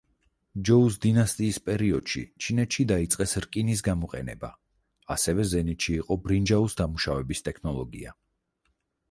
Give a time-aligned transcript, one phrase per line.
[0.67, 4.51] ჯოუს დინასტის პერიოდში ჩინეთში დაიწყეს რკინის გამოყენება,
[5.17, 8.19] ასევე ზენიტში იყო ბრინჯაოს დამუშავების ტექნოლოგია.